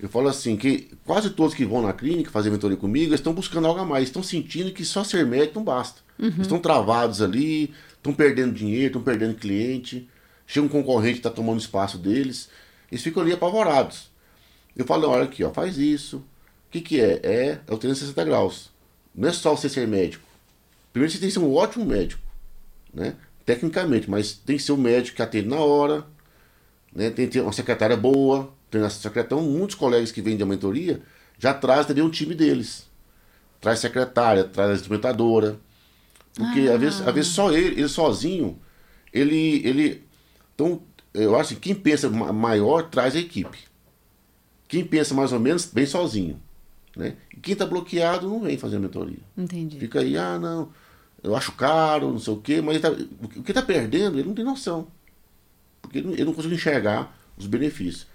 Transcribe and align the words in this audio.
Eu 0.00 0.08
falo 0.08 0.28
assim, 0.28 0.56
que 0.56 0.88
quase 1.04 1.30
todos 1.30 1.54
que 1.54 1.64
vão 1.64 1.82
na 1.82 1.92
clínica 1.92 2.30
fazer 2.30 2.50
mentoria 2.50 2.76
comigo, 2.76 3.14
estão 3.14 3.34
buscando 3.34 3.66
algo 3.66 3.80
a 3.80 3.84
mais, 3.84 4.04
estão 4.04 4.22
sentindo 4.22 4.72
que 4.72 4.84
só 4.84 5.04
ser 5.04 5.26
médico 5.26 5.56
não 5.56 5.64
basta. 5.64 6.00
Uhum. 6.18 6.40
Estão 6.40 6.58
travados 6.58 7.20
ali, 7.20 7.74
estão 7.94 8.14
perdendo 8.14 8.54
dinheiro, 8.54 8.86
estão 8.86 9.02
perdendo 9.02 9.34
cliente, 9.34 10.08
chega 10.46 10.64
um 10.64 10.70
concorrente 10.70 11.14
que 11.14 11.18
está 11.20 11.30
tomando 11.30 11.60
espaço 11.60 11.98
deles, 11.98 12.48
eles 12.90 13.04
ficam 13.04 13.22
ali 13.22 13.32
apavorados. 13.32 14.10
Eu 14.74 14.86
falo, 14.86 15.08
olha 15.08 15.24
aqui, 15.24 15.44
ó, 15.44 15.50
faz 15.50 15.76
isso. 15.76 16.18
O 16.18 16.24
que, 16.70 16.80
que 16.80 17.00
é? 17.00 17.20
É, 17.22 17.60
é 17.66 17.74
o 17.74 17.76
360 17.76 18.24
graus. 18.24 18.70
Não 19.14 19.28
é 19.28 19.32
só 19.32 19.54
você 19.54 19.68
ser 19.68 19.86
médico. 19.86 20.26
Primeiro 20.92 21.12
você 21.12 21.18
tem 21.18 21.28
que 21.28 21.34
ser 21.34 21.40
um 21.40 21.54
ótimo 21.54 21.84
médico, 21.84 22.22
né? 22.92 23.16
Tecnicamente, 23.44 24.08
mas 24.08 24.32
tem 24.32 24.56
que 24.56 24.62
ser 24.62 24.72
um 24.72 24.76
médico 24.76 25.16
que 25.16 25.22
atende 25.22 25.48
na 25.48 25.56
hora, 25.56 26.06
né? 26.94 27.10
Tem 27.10 27.26
que 27.26 27.32
ter 27.32 27.40
uma 27.40 27.52
secretária 27.52 27.96
boa, 27.96 28.52
tem 28.70 28.82
essa 28.82 29.00
secretária. 29.00 29.40
Então, 29.40 29.42
muitos 29.42 29.76
colegas 29.76 30.12
que 30.12 30.22
vêm 30.22 30.36
de 30.36 30.44
mentoria 30.44 31.00
já 31.38 31.54
trazem 31.54 31.86
também 31.86 32.04
um 32.04 32.10
time 32.10 32.34
deles. 32.34 32.88
Traz 33.60 33.78
secretária, 33.78 34.44
traz 34.44 34.70
a 34.70 34.74
instrumentadora. 34.74 35.58
Porque 36.34 36.68
ah. 36.68 36.74
às, 36.74 36.80
vezes, 36.80 37.00
às 37.00 37.14
vezes 37.14 37.32
só 37.32 37.52
ele, 37.52 37.80
ele 37.80 37.88
sozinho, 37.88 38.58
ele. 39.12 39.66
ele 39.66 40.04
então, 40.54 40.82
eu 41.12 41.34
acho 41.36 41.54
que 41.54 41.60
quem 41.60 41.74
pensa 41.74 42.08
maior 42.08 42.88
traz 42.88 43.16
a 43.16 43.18
equipe. 43.18 43.58
Quem 44.68 44.84
pensa 44.84 45.14
mais 45.14 45.32
ou 45.32 45.40
menos, 45.40 45.64
vem 45.64 45.84
sozinho. 45.84 46.40
Né? 46.96 47.16
E 47.34 47.40
quem 47.40 47.54
está 47.54 47.66
bloqueado 47.66 48.28
não 48.28 48.40
vem 48.40 48.56
fazer 48.56 48.76
a 48.76 48.80
mentoria. 48.80 49.18
Entendi. 49.36 49.78
Fica 49.80 50.00
aí, 50.00 50.16
ah, 50.16 50.38
não, 50.38 50.68
eu 51.22 51.34
acho 51.34 51.52
caro, 51.52 52.10
não 52.10 52.18
sei 52.18 52.32
o 52.32 52.36
quê, 52.36 52.60
mas 52.60 52.80
tá, 52.80 52.90
o 52.90 53.42
que 53.42 53.50
está 53.50 53.62
perdendo, 53.62 54.18
ele 54.18 54.28
não 54.28 54.34
tem 54.34 54.44
noção. 54.44 54.86
Porque 55.90 55.98
ele 55.98 56.24
não, 56.24 56.32
consegue 56.32 56.54
enxergar 56.54 57.12
os 57.36 57.46
benefícios. 57.46 58.06